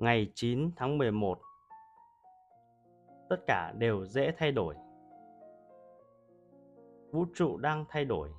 [0.00, 1.40] Ngày 9 tháng 11
[3.28, 4.74] Tất cả đều dễ thay đổi.
[7.10, 8.30] Vũ trụ đang thay đổi.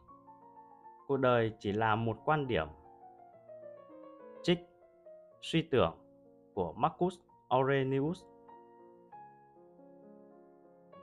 [1.08, 2.68] Cuộc đời chỉ là một quan điểm.
[4.44, 4.60] Trích
[5.42, 5.98] Suy tưởng
[6.54, 7.16] của Marcus
[7.50, 8.24] Aurelius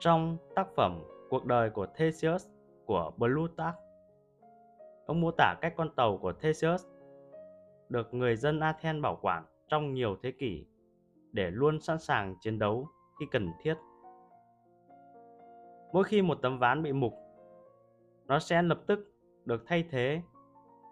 [0.01, 1.01] Trong tác phẩm
[1.31, 2.49] Cuộc đời của Theseus
[2.87, 3.79] của Plutarch,
[5.07, 6.87] Ông mô tả cách con tàu của Theseus
[7.89, 10.67] được người dân Athens bảo quản trong nhiều thế kỷ
[11.33, 12.89] để luôn sẵn sàng chiến đấu
[13.21, 13.75] khi cần thiết.
[15.93, 17.15] Mỗi khi một tấm ván bị mục,
[18.27, 19.15] nó sẽ lập tức
[19.45, 20.23] được thay thế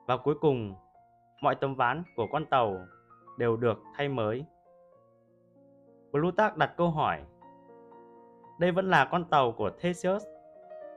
[0.07, 0.75] và cuối cùng
[1.43, 2.79] mọi tấm ván của con tàu
[3.39, 4.45] đều được thay mới.
[6.11, 7.23] Plutarch đặt câu hỏi
[8.59, 10.25] đây vẫn là con tàu của Theseus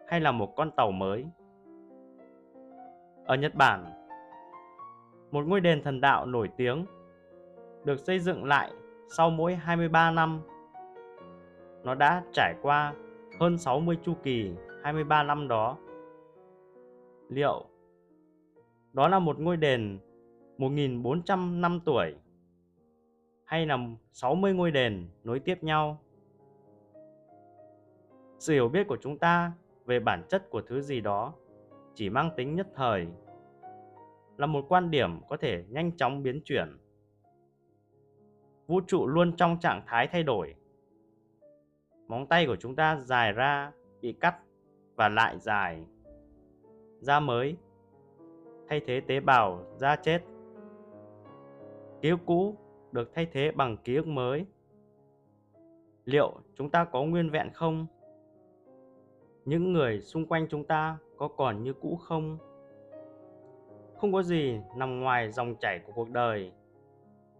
[0.07, 1.25] hay là một con tàu mới?
[3.25, 3.85] Ở Nhật Bản,
[5.31, 6.85] một ngôi đền thần đạo nổi tiếng
[7.83, 8.71] được xây dựng lại
[9.07, 10.41] sau mỗi 23 năm.
[11.83, 12.93] Nó đã trải qua
[13.39, 14.51] hơn 60 chu kỳ
[14.83, 15.77] 23 năm đó.
[17.29, 17.65] Liệu
[18.93, 19.99] đó là một ngôi đền
[20.57, 22.15] 1.400 năm tuổi
[23.45, 23.77] hay là
[24.11, 26.01] 60 ngôi đền nối tiếp nhau?
[28.39, 29.51] Sự hiểu biết của chúng ta
[29.85, 31.33] về bản chất của thứ gì đó
[31.95, 33.07] chỉ mang tính nhất thời,
[34.37, 36.77] là một quan điểm có thể nhanh chóng biến chuyển
[38.69, 40.55] vũ trụ luôn trong trạng thái thay đổi.
[42.07, 44.35] Móng tay của chúng ta dài ra, bị cắt
[44.95, 45.83] và lại dài.
[46.99, 47.57] Da mới,
[48.67, 50.21] thay thế tế bào, da chết.
[52.01, 52.55] Ký ức cũ
[52.91, 54.45] được thay thế bằng ký ức mới.
[56.05, 57.85] Liệu chúng ta có nguyên vẹn không?
[59.45, 62.37] Những người xung quanh chúng ta có còn như cũ không?
[63.97, 66.51] Không có gì nằm ngoài dòng chảy của cuộc đời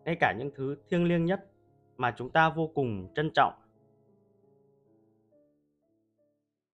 [0.09, 1.45] ngay cả những thứ thiêng liêng nhất
[1.97, 3.53] mà chúng ta vô cùng trân trọng